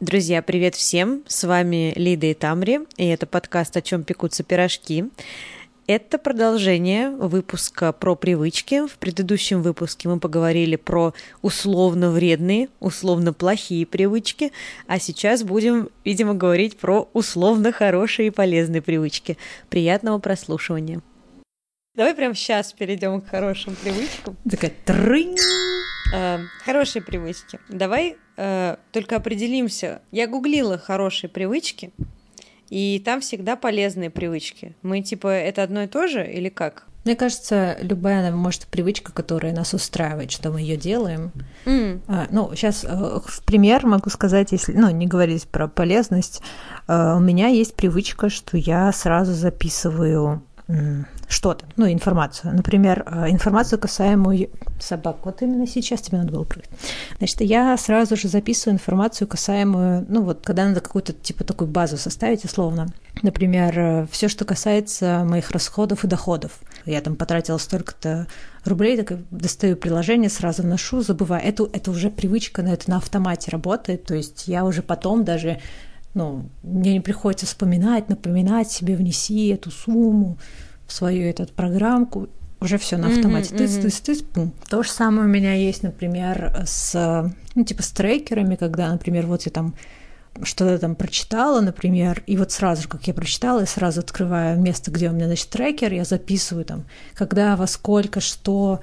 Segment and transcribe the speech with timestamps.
[0.00, 1.22] Друзья, привет всем!
[1.26, 5.10] С вами Лида и Тамри, и это подкаст «О чем пекутся пирожки».
[5.86, 8.86] Это продолжение выпуска про привычки.
[8.86, 14.52] В предыдущем выпуске мы поговорили про условно вредные, условно плохие привычки,
[14.86, 19.36] а сейчас будем, видимо, говорить про условно хорошие и полезные привычки.
[19.68, 21.02] Приятного прослушивания.
[21.94, 24.34] Давай прямо сейчас перейдем к хорошим привычкам.
[24.50, 25.36] Такая трынь.
[26.14, 27.60] Э, хорошие привычки.
[27.68, 30.00] Давай э, только определимся.
[30.10, 31.92] Я гуглила хорошие привычки,
[32.70, 34.74] и там всегда полезные привычки.
[34.82, 36.86] Мы типа это одно и то же или как?
[37.04, 41.32] Мне кажется, любая, может, привычка, которая нас устраивает, что мы ее делаем.
[41.64, 42.00] Mm.
[42.08, 46.42] А, ну, сейчас э, в пример могу сказать, если, ну, не говорить про полезность,
[46.88, 50.42] э, у меня есть привычка, что я сразу записываю
[51.28, 52.54] что-то, ну, информацию.
[52.54, 55.18] Например, э, информацию, касаемую собак.
[55.24, 56.70] Вот именно сейчас тебе надо было прыгать.
[57.18, 61.96] Значит, я сразу же записываю информацию, касаемую, ну, вот, когда надо какую-то, типа, такую базу
[61.96, 62.88] составить, условно.
[63.22, 66.60] Например, э, все, что касается моих расходов и доходов.
[66.84, 68.26] Я там потратила столько-то
[68.64, 71.42] рублей, так достаю приложение, сразу вношу, забываю.
[71.44, 74.04] Это, это уже привычка, но это на автомате работает.
[74.04, 75.60] То есть я уже потом даже
[76.14, 80.38] ну, мне не приходится вспоминать, напоминать себе, внеси эту сумму
[80.86, 82.28] в свою эту программку,
[82.60, 83.54] уже все на автомате.
[83.54, 84.52] Тыц, тыц, тыц, пум.
[84.68, 89.42] То же самое у меня есть, например, с, ну, типа, с трекерами, когда, например, вот
[89.42, 89.74] я там
[90.42, 95.08] что-то там прочитала, например, и вот сразу, как я прочитала, я сразу открываю место, где
[95.08, 98.80] у меня, значит, трекер, я записываю там, когда, во сколько, что,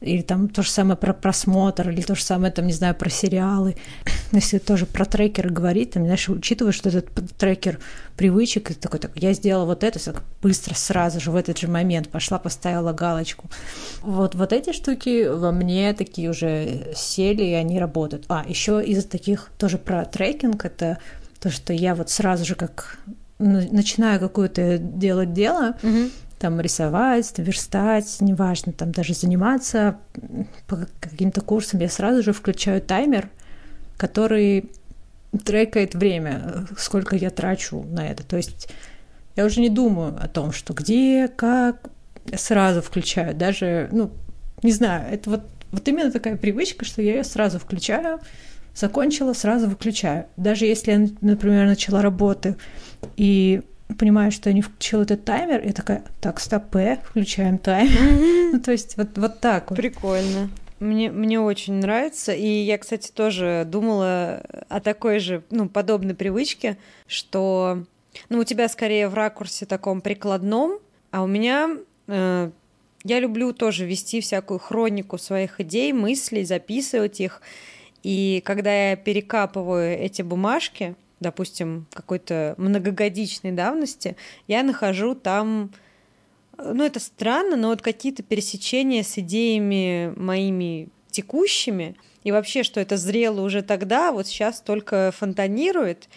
[0.00, 3.08] или там то же самое про просмотр, или то же самое, там, не знаю, про
[3.08, 3.76] сериалы.
[4.32, 7.78] Если тоже про трекеры говорить, там, знаешь, учитывая, что этот трекер
[8.16, 11.68] привычек, и такой, так, я сделала вот это, так быстро, сразу же, в этот же
[11.68, 13.48] момент пошла, поставила галочку.
[14.02, 18.26] Вот, вот эти штуки во мне такие уже сели, и они работают.
[18.28, 20.98] А, еще из таких тоже про трекинг, это
[21.40, 22.98] то, что я вот сразу же как
[23.38, 29.98] начинаю какое-то делать дело, mm-hmm там рисовать, верстать, неважно, там даже заниматься
[30.66, 33.30] по каким-то курсам, я сразу же включаю таймер,
[33.96, 34.70] который
[35.44, 38.24] трекает время, сколько я трачу на это.
[38.24, 38.68] То есть
[39.34, 41.90] я уже не думаю о том, что где, как,
[42.34, 43.34] сразу включаю.
[43.34, 44.10] Даже, ну,
[44.62, 48.20] не знаю, это вот, вот именно такая привычка, что я ее сразу включаю,
[48.74, 50.26] закончила, сразу выключаю.
[50.36, 52.56] Даже если я, например, начала работы
[53.16, 53.62] и
[53.94, 58.52] понимаю, что я не включила этот таймер, я такая, так, стоп, э, включаем таймер.
[58.52, 59.76] ну, то есть вот, вот так вот.
[59.76, 60.50] Прикольно.
[60.78, 62.32] Мне, мне очень нравится.
[62.32, 66.76] И я, кстати, тоже думала о такой же, ну, подобной привычке,
[67.06, 67.84] что,
[68.28, 70.78] ну, у тебя скорее в ракурсе таком прикладном,
[71.12, 72.50] а у меня э,
[73.04, 77.40] я люблю тоже вести всякую хронику своих идей, мыслей, записывать их.
[78.02, 84.16] И когда я перекапываю эти бумажки, допустим, какой-то многогодичной давности,
[84.46, 85.70] я нахожу там,
[86.58, 92.96] ну это странно, но вот какие-то пересечения с идеями моими текущими, и вообще, что это
[92.96, 96.08] зрело уже тогда, вот сейчас только фонтанирует,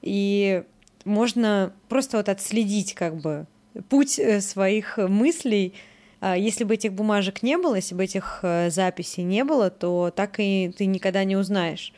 [0.00, 0.62] и
[1.04, 3.46] можно просто вот отследить как бы
[3.88, 5.74] путь э, своих мыслей,
[6.20, 10.12] а если бы этих бумажек не было, если бы этих э, записей не было, то
[10.14, 11.92] так и ты никогда не узнаешь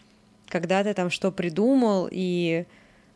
[0.50, 2.66] когда ты там что придумал и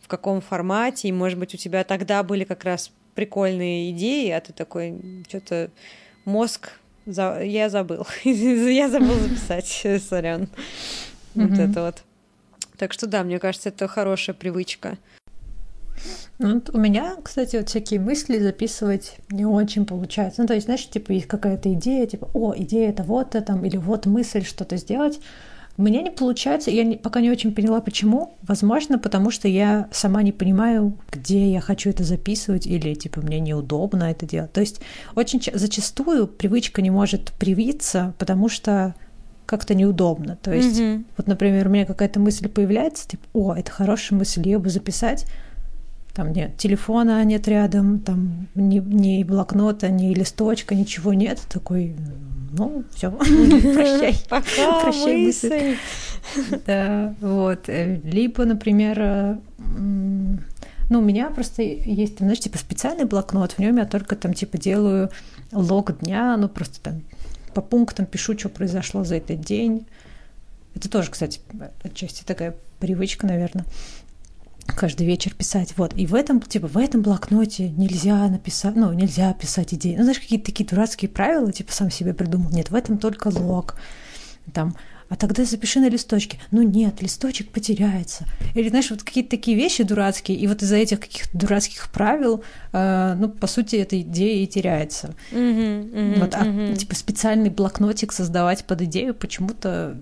[0.00, 4.40] в каком формате, и, может быть, у тебя тогда были как раз прикольные идеи, а
[4.40, 5.70] ты такой, что-то
[6.24, 6.72] мозг,
[7.06, 7.42] за...
[7.42, 10.48] я забыл, я забыл записать, сорян.
[11.34, 12.02] Вот это вот.
[12.76, 14.98] Так что да, мне кажется, это хорошая привычка.
[16.38, 20.42] Ну, вот у меня, кстати, вот всякие мысли записывать не очень получается.
[20.42, 23.64] Ну, то есть, знаешь, типа, есть какая-то идея, типа, о, идея это вот это, там,
[23.64, 25.20] или вот мысль что-то сделать,
[25.76, 28.34] у меня не получается, я не, пока не очень поняла, почему.
[28.42, 33.40] Возможно, потому что я сама не понимаю, где я хочу это записывать, или типа мне
[33.40, 34.52] неудобно это делать.
[34.52, 34.80] То есть
[35.16, 38.94] очень зачастую привычка не может привиться, потому что
[39.46, 40.38] как-то неудобно.
[40.40, 41.04] То есть, mm-hmm.
[41.16, 45.26] вот, например, у меня какая-то мысль появляется, типа, о, это хорошая мысль, ее бы записать,
[46.14, 51.40] там нет телефона нет рядом, там ни, ни блокнота, ни листочка, ничего нет.
[51.48, 51.96] Такой,
[52.56, 53.10] ну, все,
[53.74, 54.16] прощай.
[54.28, 55.76] Пока, прощай, мысль.
[56.66, 57.68] Да, вот.
[57.68, 63.76] Либо, например, э, ну, у меня просто есть, там, знаешь, типа специальный блокнот, в нем
[63.76, 65.10] я только там, типа, делаю
[65.52, 67.02] лог дня, ну, просто там
[67.54, 69.86] по пунктам пишу, что произошло за этот день.
[70.74, 71.40] Это тоже, кстати,
[71.82, 73.64] отчасти такая привычка, наверное
[74.66, 75.74] каждый вечер писать.
[75.76, 75.94] Вот.
[75.96, 79.96] И в этом, типа, в этом блокноте нельзя написать, ну, нельзя писать идеи.
[79.96, 82.50] Ну, знаешь, какие-то такие дурацкие правила, типа, сам себе придумал.
[82.50, 83.76] Нет, в этом только лог.
[84.52, 84.76] Там,
[85.08, 86.38] а тогда запиши на листочке.
[86.50, 88.26] Ну нет, листочек потеряется.
[88.54, 93.14] Или, знаешь, вот какие-то такие вещи дурацкие, и вот из-за этих каких-то дурацких правил, э,
[93.18, 95.14] ну, по сути, эта идея и теряется.
[95.30, 96.76] Mm-hmm, mm-hmm, вот, а, mm-hmm.
[96.76, 99.98] типа, специальный блокнотик создавать под идею почему-то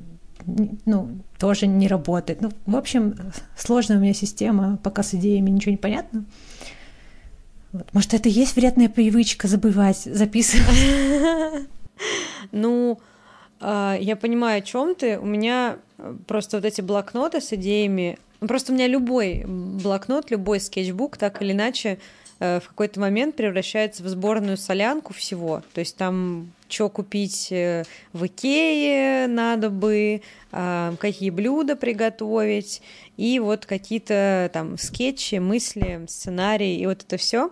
[0.86, 2.40] ну, тоже не работает.
[2.40, 3.16] Ну, в общем,
[3.56, 6.24] сложная у меня система, пока с идеями ничего не понятно.
[7.72, 7.92] Вот.
[7.92, 10.66] Может, это и есть вредная привычка забывать, записывать?
[12.50, 12.98] Ну,
[13.60, 15.18] а, я понимаю, о чем ты.
[15.18, 18.18] У меня э, просто вот эти блокноты с идеями.
[18.40, 21.98] Ну, просто у меня любой блокнот, любой скетчбук, так или иначе,
[22.40, 25.62] э, в какой-то момент превращается в сборную солянку всего.
[25.72, 32.82] То есть там что купить э, в Икее надо бы, а, какие блюда приготовить,
[33.16, 37.50] и вот какие-то там скетчи, мысли, сценарии, и вот это все.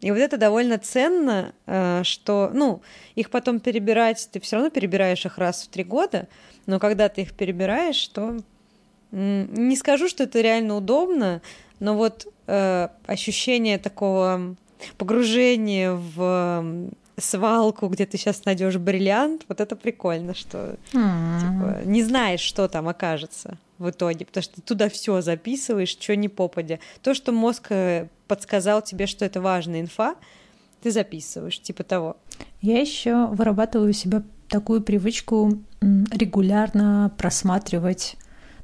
[0.00, 2.82] И вот это довольно ценно, э, что, ну,
[3.14, 6.28] их потом перебирать, ты все равно перебираешь их раз в три года,
[6.66, 8.36] но когда ты их перебираешь, то
[9.12, 11.42] не скажу, что это реально удобно,
[11.80, 14.56] но вот э, ощущение такого
[14.98, 21.40] погружения в свалку, где ты сейчас найдешь бриллиант, вот это прикольно, что mm.
[21.40, 26.16] типа, не знаешь, что там окажется в итоге, потому что ты туда все записываешь, что
[26.16, 26.78] не попадя.
[27.02, 30.14] То, что мозг э, подсказал тебе, что это важная инфа,
[30.82, 32.16] ты записываешь, типа того.
[32.60, 38.16] Я еще вырабатываю у себя такую привычку регулярно просматривать.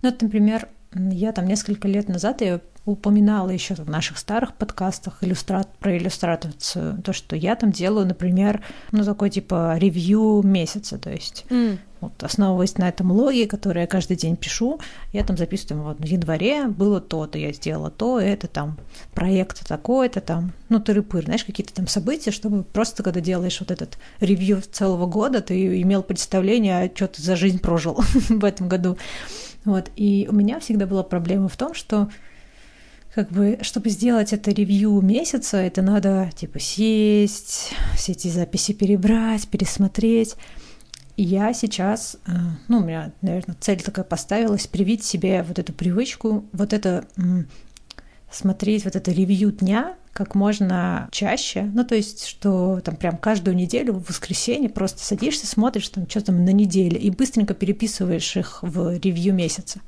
[0.03, 2.61] Ну, вот, например, я там несколько лет назад я
[2.93, 8.63] упоминала еще в наших старых подкастах иллюстрат, про иллюстрацию, то, что я там делаю, например,
[8.93, 11.79] ну, такой типа ревью месяца, то есть mm.
[12.01, 14.81] вот, основываясь на этом логе, который я каждый день пишу,
[15.13, 18.79] я там записываю, вот в январе было то-то, я сделала то, это там
[19.13, 23.99] проект такой-то там, ну, тыры-пыр, знаешь, какие-то там события, чтобы просто, когда делаешь вот этот
[24.21, 27.97] ревью целого года, ты имел представление, что ты за жизнь прожил
[28.31, 28.97] в этом году.
[29.65, 32.09] Вот, и у меня всегда была проблема в том, что
[33.19, 39.49] как бы, чтобы сделать это ревью месяца, это надо, типа, сесть, все эти записи перебрать,
[39.49, 40.37] пересмотреть.
[41.17, 42.31] Я сейчас, э,
[42.69, 47.07] ну, у меня, наверное, цель такая поставилась, привить себе вот эту привычку, вот это
[48.31, 51.63] смотреть вот это ревью дня как можно чаще.
[51.63, 56.21] Ну, то есть, что там прям каждую неделю в воскресенье просто садишься, смотришь там, что
[56.21, 59.81] там на неделе, и быстренько переписываешь их в ревью месяца.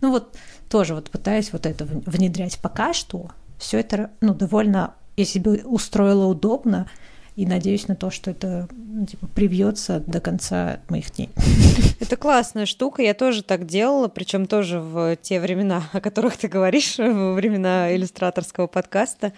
[0.00, 0.36] Ну, вот
[0.68, 2.58] тоже вот пытаюсь вот это внедрять.
[2.60, 6.88] Пока что все это ну, довольно я себе устроила удобно,
[7.36, 11.28] и надеюсь на то, что это ну, типа привьется до конца моих дней.
[12.00, 16.48] Это классная штука, я тоже так делала, причем тоже в те времена, о которых ты
[16.48, 19.34] говоришь, во времена иллюстраторского подкаста.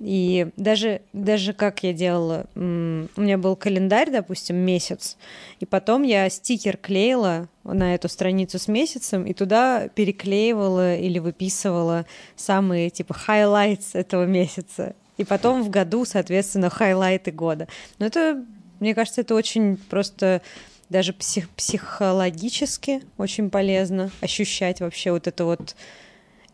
[0.00, 5.16] И даже, даже как я делала, у меня был календарь, допустим, месяц,
[5.60, 12.06] и потом я стикер клеила на эту страницу с месяцем и туда переклеивала или выписывала
[12.36, 14.94] самые типа highlights этого месяца.
[15.16, 17.68] И потом в году, соответственно, хайлайты года.
[17.98, 18.44] Но это,
[18.80, 20.42] мне кажется, это очень просто
[20.88, 25.76] даже псих психологически очень полезно ощущать вообще вот это вот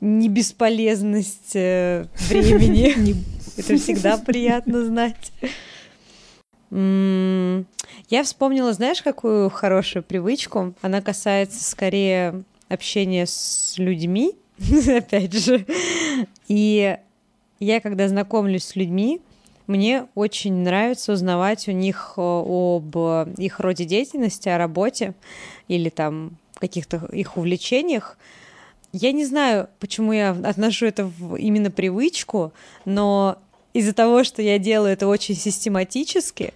[0.00, 3.17] не бесполезность э, времени.
[3.56, 5.32] Это всегда приятно знать.
[6.70, 10.75] Я вспомнила, знаешь, какую хорошую привычку?
[10.82, 14.32] Она касается скорее общения с людьми,
[14.88, 15.67] опять же.
[16.49, 16.97] И
[17.59, 19.21] я, когда знакомлюсь с людьми,
[19.66, 22.97] мне очень нравится узнавать у них об
[23.37, 25.14] их роде деятельности, о работе
[25.69, 28.19] или там каких-то их увлечениях,
[28.92, 32.52] я не знаю, почему я отношу это в именно привычку,
[32.85, 33.38] но
[33.73, 36.52] из-за того, что я делаю это очень систематически,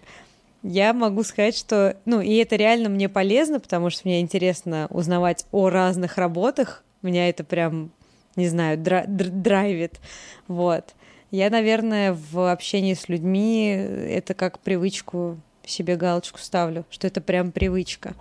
[0.63, 5.45] я могу сказать, что, ну, и это реально мне полезно, потому что мне интересно узнавать
[5.53, 6.83] о разных работах.
[7.03, 7.91] Меня это прям,
[8.35, 10.01] не знаю, дра- драйвит.
[10.49, 10.95] Вот.
[11.31, 17.53] Я, наверное, в общении с людьми это как привычку себе галочку ставлю, что это прям
[17.53, 18.15] привычка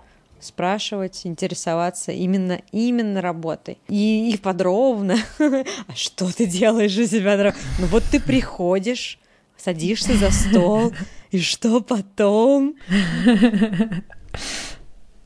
[0.44, 3.78] спрашивать, интересоваться именно, именно работой.
[3.88, 5.16] И, и подробно.
[5.38, 7.54] А что ты делаешь у себя?
[7.78, 9.18] Ну вот ты приходишь,
[9.56, 10.92] садишься за стол,
[11.30, 12.76] и что потом?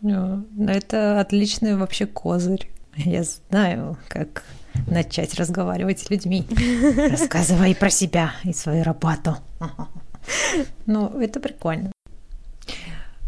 [0.00, 2.70] Ну, это отличный вообще козырь.
[2.96, 4.44] Я знаю, как
[4.86, 6.46] начать разговаривать с людьми.
[6.96, 9.36] Рассказывай про себя и свою работу.
[10.86, 11.92] Ну, это прикольно.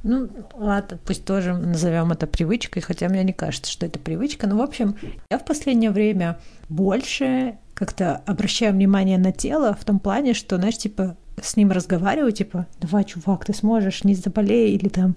[0.03, 4.47] Ну, ладно, пусть тоже назовем это привычкой, хотя мне не кажется, что это привычка.
[4.47, 4.97] Но, в общем,
[5.31, 6.39] я в последнее время
[6.69, 12.33] больше как-то обращаю внимание на тело в том плане, что, знаешь, типа, с ним разговариваю,
[12.33, 15.17] типа, давай, чувак, ты сможешь, не заболей, или там,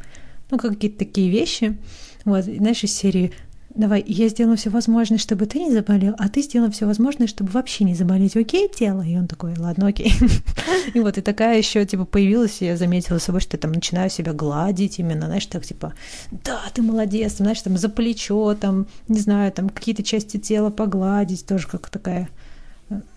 [0.50, 1.78] ну, какие-то такие вещи.
[2.26, 3.34] Вот, знаешь, из серии
[3.76, 7.52] давай, я сделаю все возможное, чтобы ты не заболел, а ты сделай все возможное, чтобы
[7.52, 8.36] вообще не заболеть.
[8.36, 9.02] Окей, тело?
[9.02, 10.14] И он такой, ладно, окей.
[10.94, 13.72] И вот, и такая еще, типа, появилась, и я заметила с собой, что я там
[13.72, 15.94] начинаю себя гладить именно, знаешь, так, типа,
[16.32, 21.46] да, ты молодец, знаешь, там, за плечо, там, не знаю, там, какие-то части тела погладить,
[21.46, 22.30] тоже как такая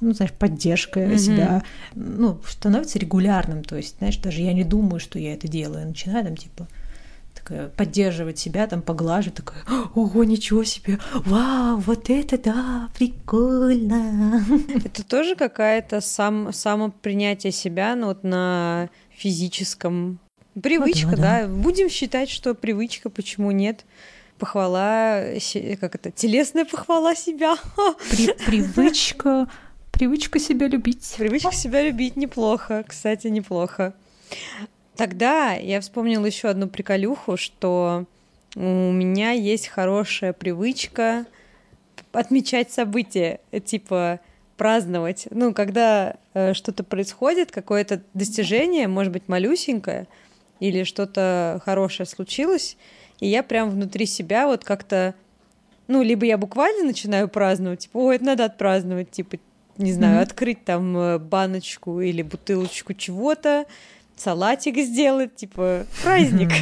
[0.01, 1.19] ну, знаешь, поддержка mm-hmm.
[1.19, 1.63] себя,
[1.95, 6.25] ну, становится регулярным, то есть, знаешь, даже я не думаю, что я это делаю, начинаю
[6.25, 6.69] там, типа,
[7.47, 9.63] такая, поддерживать себя, там поглаживать, такая,
[9.95, 14.45] ого, ничего себе, вау, вот это да, прикольно.
[14.85, 20.19] Это тоже какая-то сам, самопринятие себя, ну вот на физическом
[20.61, 21.49] привычка, ну, да, да.
[21.49, 23.85] Будем считать, что привычка, почему нет?
[24.39, 25.23] Похвала,
[25.81, 27.57] как это, телесная похвала себя.
[28.11, 29.49] При, привычка,
[29.93, 31.15] привычка себя любить.
[31.17, 33.95] Привычка себя любить неплохо, кстати, неплохо.
[34.97, 38.07] Тогда я вспомнила еще одну приколюху, что
[38.55, 41.27] у меня есть хорошая привычка
[42.13, 44.21] отмечать события, типа
[44.57, 45.29] праздновать.
[45.31, 50.07] Ну, когда э, что-то происходит, какое-то достижение, может быть, малюсенькое,
[50.61, 52.79] или что-то хорошее случилось,
[53.21, 55.15] и я прям внутри себя вот как-то,
[55.89, 59.37] ну, либо я буквально начинаю праздновать, типа, ой, это надо отпраздновать, типа,
[59.77, 60.23] не знаю, mm-hmm.
[60.23, 63.67] открыть там э, баночку или бутылочку чего-то,
[64.17, 66.51] салатик сделать, типа праздник.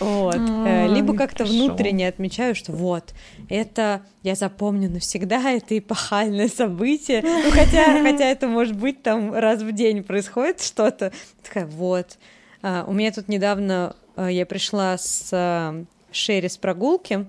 [0.00, 0.36] Вот.
[0.36, 3.14] Э, либо как-то внутренне отмечаю, что вот,
[3.48, 7.22] это я запомню навсегда, это эпохальное событие.
[7.22, 11.12] Ну, хотя, хотя это может быть там раз в день происходит что-то.
[11.42, 12.18] Такая, вот.
[12.62, 17.26] А, у меня тут недавно э, я пришла с э, Шерри с прогулки,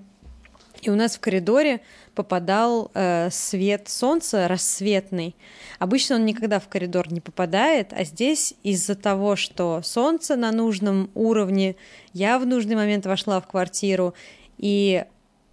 [0.82, 1.80] и у нас в коридоре
[2.14, 5.34] попадал э, свет солнца рассветный.
[5.78, 11.10] Обычно он никогда в коридор не попадает, а здесь из-за того, что солнце на нужном
[11.14, 11.76] уровне,
[12.12, 14.14] я в нужный момент вошла в квартиру,
[14.58, 15.04] и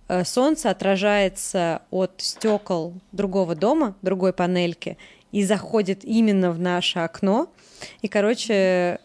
[0.07, 4.97] э, солнце отражается от стекол другого дома, другой панельки,
[5.31, 7.49] и заходит именно в наше окно.
[8.01, 8.99] И, короче,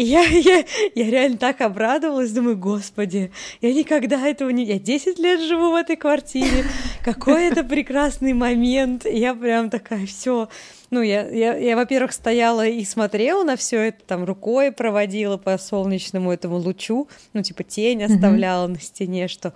[0.00, 0.64] и я, я,
[0.94, 3.30] я реально так обрадовалась, думаю, господи,
[3.60, 4.64] я никогда этого не...
[4.64, 6.64] Я 10 лет живу в этой квартире,
[7.04, 9.04] какой это прекрасный момент.
[9.04, 10.48] И я прям такая, все.
[10.90, 15.56] Ну, я, я, я, во-первых, стояла и смотрела на все это, там, рукой проводила по
[15.58, 18.72] солнечному этому лучу, ну, типа, тень оставляла mm-hmm.
[18.72, 19.52] на стене, что,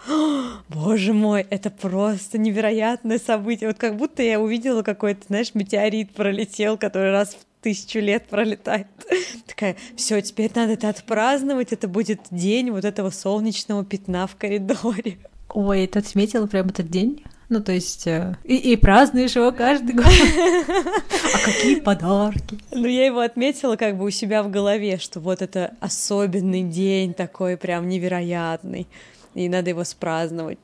[0.68, 3.68] боже мой, это просто невероятное событие.
[3.68, 8.86] Вот как будто я увидела какой-то, знаешь, метеорит пролетел, который раз в тысячу лет пролетает.
[9.46, 15.18] Такая, все, теперь надо это отпраздновать, это будет день вот этого солнечного пятна в коридоре.
[15.48, 17.24] Ой, ты отметила прям этот день?
[17.48, 20.06] Ну, то есть, э, и, и празднуешь его каждый год.
[20.06, 22.58] А какие подарки?
[22.70, 27.14] Ну, я его отметила как бы у себя в голове, что вот это особенный день
[27.14, 28.86] такой прям невероятный.
[29.34, 30.58] И надо его спраздновать.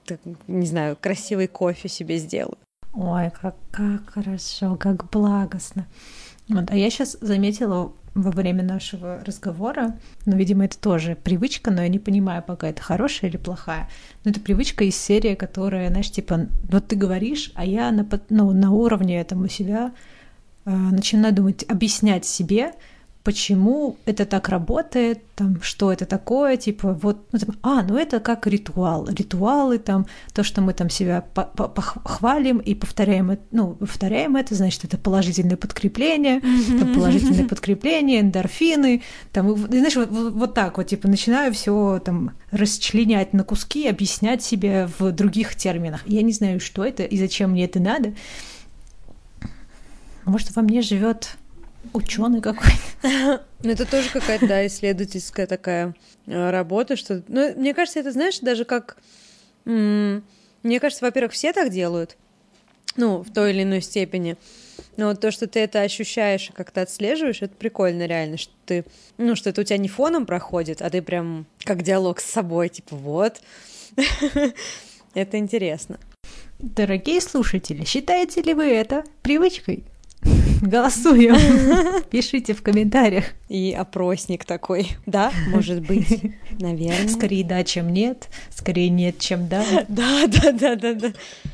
[0.49, 2.59] Не знаю, красивый кофе себе сделаю.
[2.93, 5.87] Ой, как, как хорошо, как благостно.
[6.51, 11.83] Вот, а я сейчас заметила во время нашего разговора, ну, видимо, это тоже привычка, но
[11.83, 13.89] я не понимаю, пока это хорошая или плохая.
[14.25, 18.51] Но это привычка из серии, которая, знаешь, типа, вот ты говоришь, а я на, ну,
[18.51, 19.93] на уровне там у себя
[20.65, 22.73] э, начинаю думать, объяснять себе,
[23.23, 28.19] почему это так работает, там, что это такое, типа, вот, ну, там, а, ну это
[28.19, 34.55] как ритуал, ритуалы, там, то, что мы там себя похвалим и повторяем, ну, повторяем это,
[34.55, 40.87] значит, это положительное подкрепление, там, положительное подкрепление, эндорфины, там, и, знаешь, вот, вот так вот,
[40.87, 46.03] типа, начинаю все там расчленять на куски, объяснять себе в других терминах.
[46.07, 48.15] Я не знаю, что это и зачем мне это надо.
[50.25, 51.37] Может, во мне живет
[51.93, 53.43] ученый какой-то.
[53.63, 55.95] Ну, это тоже какая-то, да, исследовательская такая
[56.27, 57.23] э, работа, что...
[57.29, 58.97] Ну, мне кажется, это, знаешь, даже как...
[59.67, 62.17] Мне кажется, во-первых, все так делают,
[62.97, 64.39] ну, в той или иной степени.
[64.97, 68.85] Но вот то, что ты это ощущаешь и как-то отслеживаешь, это прикольно реально, что ты,
[69.19, 72.71] ну, что это у тебя не фоном проходит, а ты прям как диалог с собой,
[72.71, 73.43] типа, вот.
[75.15, 75.99] Это интересно.
[76.59, 79.85] Дорогие слушатели, считаете ли вы это привычкой?
[80.63, 82.03] Голосуем.
[82.11, 83.25] Пишите в комментариях.
[83.49, 84.89] И опросник такой.
[85.07, 86.33] Да, может быть.
[86.61, 87.09] Наверное.
[87.09, 88.29] Скорее да, чем нет.
[88.51, 89.65] Скорее нет, чем да.
[89.89, 91.13] Да, да, да, да, да.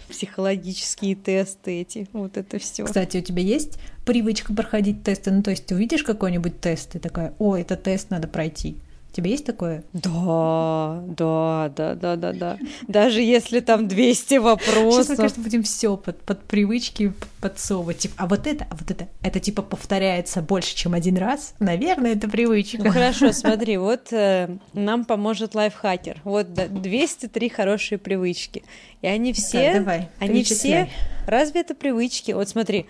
[0.09, 2.09] Психологические тесты эти.
[2.13, 2.85] Вот это все.
[2.85, 5.31] Кстати, у тебя есть привычка проходить тесты?
[5.31, 8.77] Ну, то есть ты увидишь какой-нибудь тест и такая, о, это тест надо пройти.
[9.17, 9.83] Тебе есть такое?
[9.95, 12.59] Да, да, да, да, да, да.
[12.87, 15.05] Даже если там 200 вопросов.
[15.05, 17.99] Сейчас мы, кажется, будем все под, под привычки подсовывать.
[17.99, 21.55] Типа, а вот это, а вот это, это типа повторяется больше, чем один раз.
[21.61, 22.83] Наверное, это привычка.
[22.85, 26.21] Ну хорошо, смотри, вот э, нам поможет лайфхакер.
[26.25, 28.65] Вот да, 203 хорошие привычки.
[29.01, 30.91] И они все, Так, давай, они все,
[31.27, 32.33] разве это привычки?
[32.33, 32.87] Вот смотри,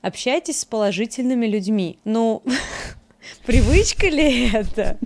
[0.00, 1.98] общайтесь с положительными людьми.
[2.04, 2.42] Ну,
[3.44, 4.96] привычка ли это?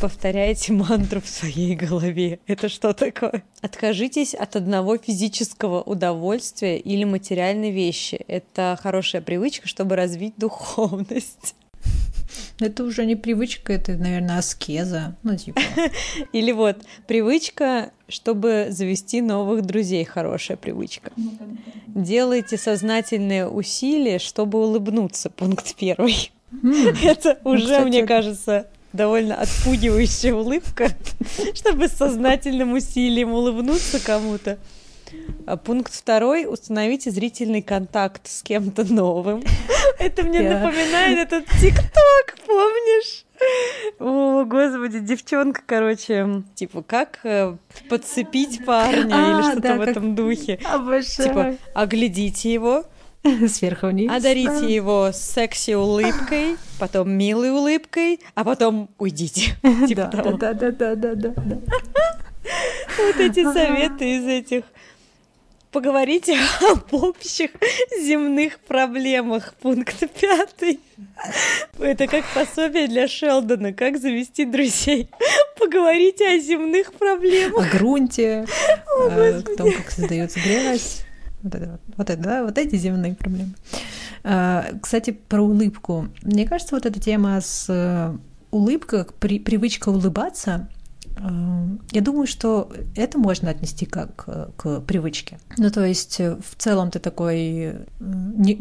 [0.00, 2.38] Повторяйте мантру в своей голове.
[2.46, 3.42] Это что такое?
[3.60, 8.14] Откажитесь от одного физического удовольствия или материальной вещи.
[8.26, 11.54] Это хорошая привычка, чтобы развить духовность.
[12.60, 15.16] Это уже не привычка, это, наверное, аскеза.
[15.22, 15.60] Ну, типа.
[16.32, 20.04] Или вот привычка, чтобы завести новых друзей.
[20.04, 21.10] Хорошая привычка.
[21.88, 25.30] Делайте сознательные усилия, чтобы улыбнуться.
[25.30, 26.32] Пункт первый.
[27.02, 30.90] Это Ну, уже, мне кажется, довольно отпугивающая улыбка,
[31.54, 34.58] чтобы с сознательным усилием улыбнуться кому-то.
[35.46, 39.42] А пункт второй— установите зрительный контакт с кем-то новым.
[39.98, 43.24] Это мне напоминает этот ТикТок, помнишь?
[43.98, 47.56] О, господи, девчонка, короче, типа, как э,
[47.88, 50.60] подцепить парня А, или что-то да, в этом духе.
[50.64, 51.28] Обожаю.
[51.28, 52.84] Типа, оглядите его,
[53.48, 54.10] Сверху вниз.
[54.10, 59.52] Одарите его секси улыбкой, потом милой улыбкой, а потом уйдите.
[59.88, 60.36] Типа Да, того.
[60.36, 61.34] да, да, да, да, да.
[62.98, 64.64] Вот эти советы из этих.
[65.70, 66.36] Поговорите
[66.68, 67.50] об общих
[68.00, 69.54] земных проблемах.
[69.62, 70.80] Пункт пятый.
[71.78, 73.72] Это как пособие для Шелдона.
[73.72, 75.10] Как завести друзей.
[75.58, 77.72] Поговорите о земных проблемах.
[77.72, 78.46] О грунте,
[79.10, 81.04] э, о том, как создается грязь.
[81.42, 83.52] Вот это, вот, вот это, да, вот эти земные проблемы.
[84.24, 86.08] А, Кстати, про улыбку.
[86.22, 88.16] Мне кажется, вот эта тема с э,
[88.50, 90.68] улыбкой, при- привычка улыбаться,
[91.18, 91.20] э,
[91.92, 95.38] я думаю, что это можно отнести как э, к привычке.
[95.58, 98.54] Ну, то есть, в целом ты такой э, не,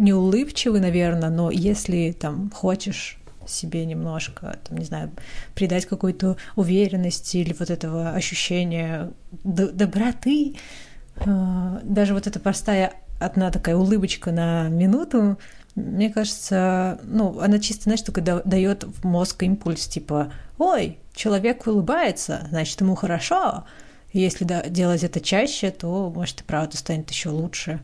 [0.82, 3.18] наверное, но если там хочешь
[3.48, 5.12] себе немножко, там, не знаю,
[5.56, 9.12] придать какой-то уверенности или вот этого ощущения
[9.44, 10.56] доброты,
[11.26, 15.38] даже вот эта простая одна такая улыбочка на минуту,
[15.76, 21.68] мне кажется, ну, она чисто, знаешь, только да- дает в мозг импульс, типа, ой, человек
[21.68, 23.66] улыбается, значит, ему хорошо.
[24.12, 27.80] И если да, делать это чаще, то, может, и правда станет еще лучше.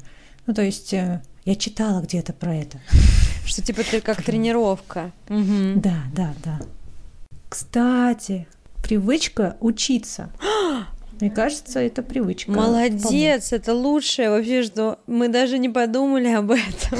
[0.47, 2.79] Ну, то есть, э, я читала где-то про это.
[3.45, 5.11] Что типа ты как тренировка.
[5.29, 6.59] Да, да, да.
[7.47, 8.47] Кстати,
[8.83, 10.31] привычка учиться.
[11.21, 12.51] Мне кажется, это привычка.
[12.51, 12.69] вполне.
[12.71, 16.99] Молодец, это лучшее вообще, что мы даже не подумали об этом.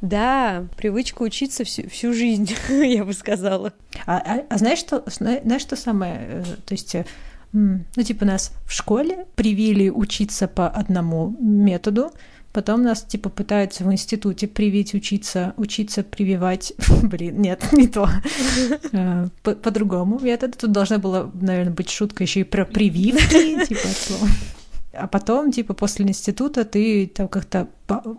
[0.00, 3.72] Да, привычка учиться всю, всю жизнь, я бы сказала.
[4.06, 6.18] А, а- а знаешь, что, зна- знаешь, что самое?
[6.28, 7.06] э, То есть, э,
[7.52, 12.10] ну, типа, нас в школе привили учиться по одному методу,
[12.54, 16.72] потом нас, типа, пытаются в институте привить учиться, учиться прививать...
[17.02, 18.08] Блин, нет, не то.
[18.92, 20.56] Э, по- По-другому методу.
[20.56, 24.28] Тут должна была, наверное, быть шутка еще и про прививки, типа, от слова.
[24.92, 27.68] А потом, типа, после института ты там как-то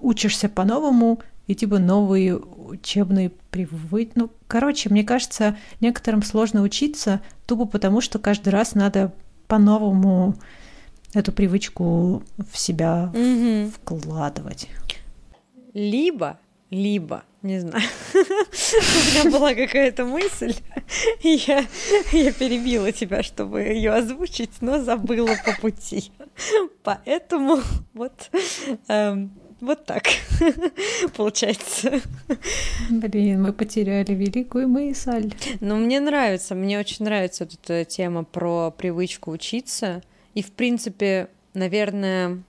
[0.02, 4.12] учишься по-новому, и типа новые учебные привычки.
[4.16, 9.14] Ну, короче, мне кажется, некоторым сложно учиться тупо потому, что каждый раз надо
[9.48, 10.36] по-новому
[11.16, 13.72] эту привычку в себя Мгм.
[13.72, 14.68] вкладывать.
[15.74, 20.54] Либо, либо, не знаю, у меня была какая-то мысль,
[21.22, 21.66] и я,
[22.12, 26.12] я перебила тебя, чтобы ее озвучить, но забыла по пути.
[26.84, 27.60] Поэтому
[27.94, 28.30] вот,
[28.88, 30.04] эм, вот так
[31.18, 32.02] получается.
[32.90, 35.32] Блин, мы потеряли великую мысль.
[35.60, 40.02] Но мне нравится, мне очень нравится эта тема про привычку учиться.
[40.36, 42.44] И, в принципе, наверное,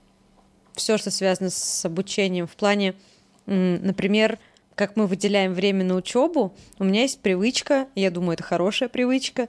[0.75, 2.93] все, что связано с обучением в плане,
[3.45, 4.37] например,
[4.75, 9.47] как мы выделяем время на учебу, у меня есть привычка, я думаю, это хорошая привычка,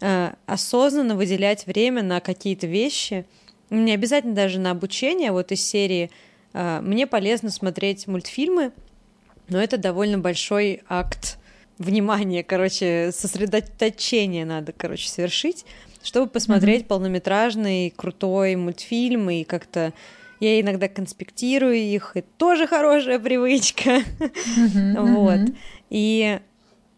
[0.00, 3.26] э, осознанно выделять время на какие-то вещи,
[3.68, 6.10] не обязательно даже на обучение, вот из серии
[6.54, 8.72] э, мне полезно смотреть мультфильмы,
[9.48, 11.38] но это довольно большой акт
[11.76, 15.66] внимания, короче, сосредоточения надо, короче, совершить,
[16.02, 19.92] чтобы посмотреть полнометражный крутой мультфильм и как-то
[20.40, 24.00] я иногда конспектирую их, и тоже хорошая привычка.
[24.96, 25.40] Вот.
[25.90, 26.40] И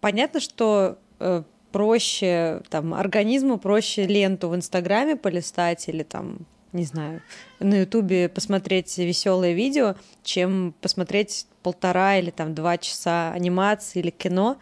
[0.01, 7.21] понятно, что э, проще там организму проще ленту в Инстаграме полистать или там не знаю,
[7.61, 14.57] на Ютубе посмотреть веселое видео, чем посмотреть полтора или там два часа анимации или кино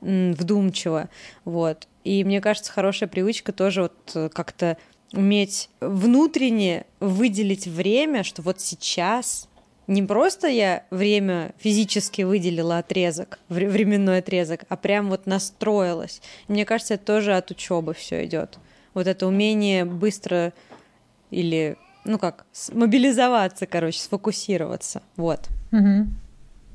[0.00, 1.08] вдумчиво,
[1.44, 1.88] вот.
[2.08, 4.78] И мне кажется, хорошая привычка тоже вот э, как-то
[5.12, 9.46] уметь внутренне выделить время, что вот сейчас
[9.86, 16.22] не просто я время физически выделила отрезок, временной отрезок, а прям вот настроилась.
[16.48, 18.58] мне кажется, это тоже от учебы все идет.
[18.94, 20.54] Вот это умение быстро
[21.30, 25.02] или, ну как, мобилизоваться, короче, сфокусироваться.
[25.16, 25.46] Вот.
[25.72, 26.08] Угу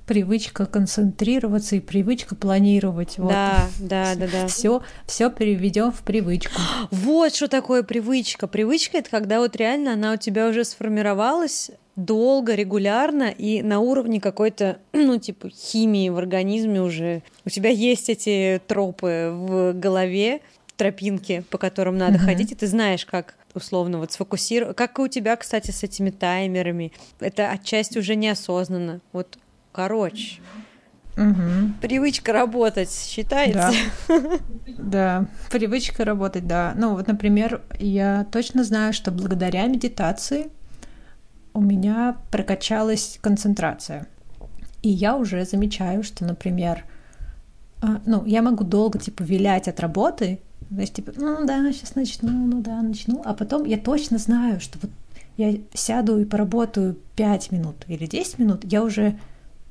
[0.05, 3.17] привычка концентрироваться и привычка планировать.
[3.17, 3.31] Вот.
[3.31, 4.47] Да, да, да, да.
[4.47, 6.59] Все, все переведем в привычку.
[6.91, 8.47] Вот что такое привычка.
[8.47, 14.19] Привычка это когда вот реально она у тебя уже сформировалась долго, регулярно и на уровне
[14.19, 17.21] какой-то, ну, типа, химии в организме уже.
[17.45, 20.41] У тебя есть эти тропы в голове,
[20.75, 22.25] тропинки, по которым надо mm-hmm.
[22.25, 24.75] ходить, и ты знаешь, как условно вот сфокусировать.
[24.75, 26.91] Как и у тебя, кстати, с этими таймерами.
[27.19, 28.99] Это отчасти уже неосознанно.
[29.11, 29.37] Вот
[29.73, 30.39] Короче.
[31.17, 31.73] Угу.
[31.81, 33.71] Привычка работать считается?
[34.07, 34.39] Да.
[34.77, 36.73] да, привычка работать, да.
[36.77, 40.47] Ну вот, например, я точно знаю, что благодаря медитации
[41.53, 44.07] у меня прокачалась концентрация.
[44.81, 46.85] И я уже замечаю, что, например,
[47.81, 51.95] а, ну, я могу долго, типа, вилять от работы, то есть, типа, ну да, сейчас
[51.95, 54.91] начну, ну да, начну, а потом я точно знаю, что вот
[55.37, 59.19] я сяду и поработаю 5 минут или 10 минут, я уже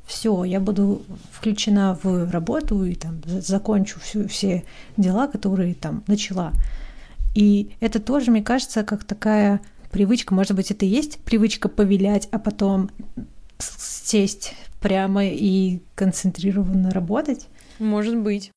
[0.06, 4.64] все, я буду включена в работу и там закончу все, все
[4.96, 6.52] дела, которые там начала.
[7.34, 9.60] И это тоже, мне кажется, как такая
[9.90, 12.90] привычка, может быть, это и есть привычка повилять, а потом
[13.58, 17.48] сесть прямо и концентрированно работать?
[17.78, 18.50] Может быть.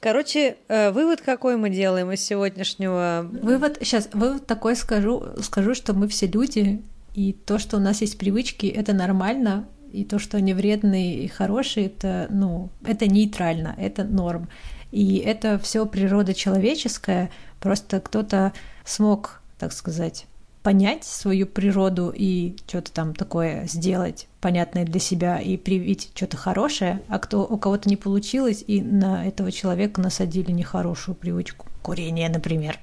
[0.00, 3.28] Короче, э, вывод какой мы делаем из сегодняшнего?
[3.42, 6.82] Вывод, сейчас, вывод такой скажу, скажу, что мы все люди,
[7.14, 11.28] и то, что у нас есть привычки, это нормально, и то, что они вредные и
[11.28, 14.48] хорошие, это, ну, это нейтрально, это норм.
[14.90, 17.30] И это все природа человеческая,
[17.60, 18.52] просто кто-то
[18.84, 20.26] смог, так сказать,
[20.64, 27.00] понять свою природу и что-то там такое сделать понятное для себя и привить что-то хорошее,
[27.08, 31.66] а кто у кого-то не получилось, и на этого человека насадили нехорошую привычку.
[31.82, 32.80] Курение, например.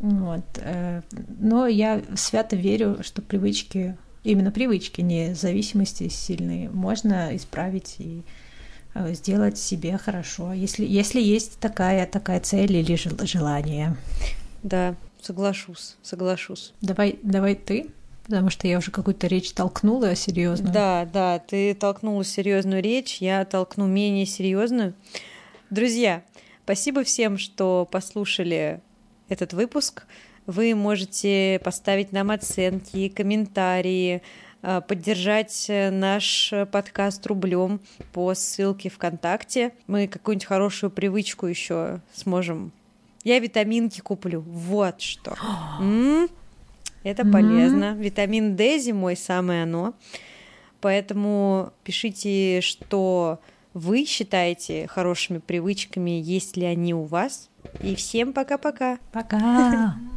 [0.00, 0.44] Вот.
[0.56, 1.02] Э,
[1.38, 3.94] но я свято верю, что привычки
[4.26, 8.22] именно привычки, не зависимости сильные, можно исправить и
[8.94, 13.96] э, сделать себе хорошо, если, если есть такая, такая цель или желание.
[14.62, 16.72] Да, соглашусь, соглашусь.
[16.80, 17.90] Давай, давай ты,
[18.24, 20.72] потому что я уже какую-то речь толкнула серьезную.
[20.72, 24.94] Да, да, ты толкнула серьезную речь, я толкну менее серьезную.
[25.70, 26.22] Друзья,
[26.64, 28.80] спасибо всем, что послушали
[29.28, 30.04] этот выпуск.
[30.46, 34.22] Вы можете поставить нам оценки, комментарии,
[34.62, 37.80] э, поддержать э, наш подкаст рублем
[38.12, 39.72] по ссылке ВКонтакте.
[39.88, 42.72] Мы какую-нибудь хорошую привычку еще сможем.
[43.24, 44.40] Я витаминки куплю.
[44.42, 45.34] Вот что.
[47.02, 47.94] Это полезно.
[47.94, 49.94] Витамин D зимой самое оно.
[50.80, 53.40] Поэтому пишите, что
[53.74, 57.50] вы считаете хорошими привычками, есть ли они у вас.
[57.82, 58.98] И всем пока-пока.
[59.12, 59.38] Пока.
[59.38, 59.92] -пока.
[59.96, 60.15] пока.